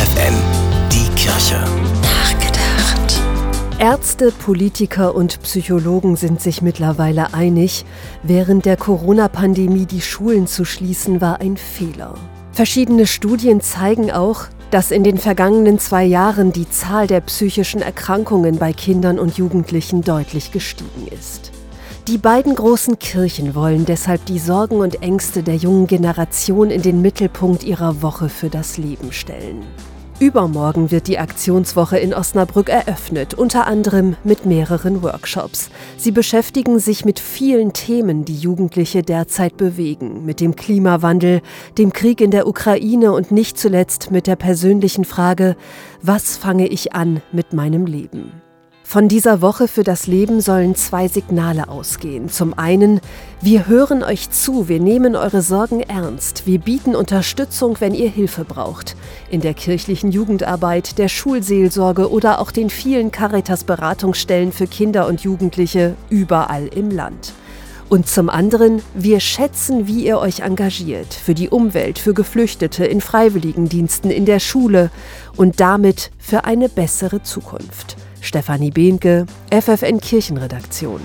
FFN, 0.00 0.34
die 0.90 1.14
Kirche. 1.14 1.62
Nachgedacht. 2.00 3.20
Ärzte, 3.78 4.32
Politiker 4.32 5.14
und 5.14 5.42
Psychologen 5.42 6.16
sind 6.16 6.40
sich 6.40 6.62
mittlerweile 6.62 7.34
einig, 7.34 7.84
während 8.22 8.64
der 8.64 8.78
Corona-Pandemie 8.78 9.84
die 9.84 10.00
Schulen 10.00 10.46
zu 10.46 10.64
schließen 10.64 11.20
war 11.20 11.42
ein 11.42 11.58
Fehler. 11.58 12.14
Verschiedene 12.52 13.06
Studien 13.06 13.60
zeigen 13.60 14.10
auch, 14.10 14.44
dass 14.70 14.90
in 14.90 15.04
den 15.04 15.18
vergangenen 15.18 15.78
zwei 15.78 16.04
Jahren 16.04 16.50
die 16.52 16.70
Zahl 16.70 17.06
der 17.06 17.20
psychischen 17.20 17.82
Erkrankungen 17.82 18.56
bei 18.56 18.72
Kindern 18.72 19.18
und 19.18 19.36
Jugendlichen 19.36 20.00
deutlich 20.00 20.50
gestiegen 20.50 21.08
ist. 21.10 21.52
Die 22.10 22.18
beiden 22.18 22.56
großen 22.56 22.98
Kirchen 22.98 23.54
wollen 23.54 23.86
deshalb 23.86 24.26
die 24.26 24.40
Sorgen 24.40 24.80
und 24.80 25.00
Ängste 25.00 25.44
der 25.44 25.54
jungen 25.54 25.86
Generation 25.86 26.68
in 26.72 26.82
den 26.82 27.00
Mittelpunkt 27.00 27.62
ihrer 27.62 28.02
Woche 28.02 28.28
für 28.28 28.50
das 28.50 28.78
Leben 28.78 29.12
stellen. 29.12 29.62
Übermorgen 30.18 30.90
wird 30.90 31.06
die 31.06 31.20
Aktionswoche 31.20 31.98
in 31.98 32.12
Osnabrück 32.12 32.68
eröffnet, 32.68 33.34
unter 33.34 33.68
anderem 33.68 34.16
mit 34.24 34.44
mehreren 34.44 35.04
Workshops. 35.04 35.70
Sie 35.98 36.10
beschäftigen 36.10 36.80
sich 36.80 37.04
mit 37.04 37.20
vielen 37.20 37.74
Themen, 37.74 38.24
die 38.24 38.36
Jugendliche 38.36 39.04
derzeit 39.04 39.56
bewegen, 39.56 40.24
mit 40.24 40.40
dem 40.40 40.56
Klimawandel, 40.56 41.42
dem 41.78 41.92
Krieg 41.92 42.20
in 42.20 42.32
der 42.32 42.48
Ukraine 42.48 43.12
und 43.12 43.30
nicht 43.30 43.56
zuletzt 43.56 44.10
mit 44.10 44.26
der 44.26 44.34
persönlichen 44.34 45.04
Frage, 45.04 45.54
was 46.02 46.36
fange 46.36 46.66
ich 46.66 46.92
an 46.92 47.22
mit 47.30 47.52
meinem 47.52 47.86
Leben? 47.86 48.32
Von 48.90 49.06
dieser 49.06 49.40
Woche 49.40 49.68
für 49.68 49.84
das 49.84 50.08
Leben 50.08 50.40
sollen 50.40 50.74
zwei 50.74 51.06
Signale 51.06 51.68
ausgehen. 51.68 52.28
Zum 52.28 52.58
einen, 52.58 53.00
wir 53.40 53.68
hören 53.68 54.02
euch 54.02 54.30
zu, 54.32 54.66
wir 54.66 54.80
nehmen 54.80 55.14
eure 55.14 55.42
Sorgen 55.42 55.78
ernst, 55.78 56.44
wir 56.44 56.58
bieten 56.58 56.96
Unterstützung, 56.96 57.76
wenn 57.78 57.94
ihr 57.94 58.10
Hilfe 58.10 58.44
braucht. 58.44 58.96
In 59.30 59.42
der 59.42 59.54
kirchlichen 59.54 60.10
Jugendarbeit, 60.10 60.98
der 60.98 61.06
Schulseelsorge 61.06 62.10
oder 62.10 62.40
auch 62.40 62.50
den 62.50 62.68
vielen 62.68 63.12
Caritas-Beratungsstellen 63.12 64.50
für 64.50 64.66
Kinder 64.66 65.06
und 65.06 65.20
Jugendliche 65.20 65.94
überall 66.08 66.66
im 66.66 66.90
Land. 66.90 67.32
Und 67.88 68.08
zum 68.08 68.28
anderen, 68.28 68.82
wir 68.94 69.20
schätzen, 69.20 69.86
wie 69.86 70.04
ihr 70.04 70.18
euch 70.18 70.40
engagiert 70.40 71.14
für 71.14 71.34
die 71.34 71.48
Umwelt, 71.48 72.00
für 72.00 72.12
Geflüchtete, 72.12 72.86
in 72.86 73.00
Freiwilligendiensten, 73.00 74.10
in 74.10 74.26
der 74.26 74.40
Schule 74.40 74.90
und 75.36 75.60
damit 75.60 76.10
für 76.18 76.44
eine 76.44 76.68
bessere 76.68 77.22
Zukunft. 77.22 77.96
Stefanie 78.20 78.70
Behnke, 78.70 79.26
FFN 79.50 80.00
Kirchenredaktion. 80.00 81.00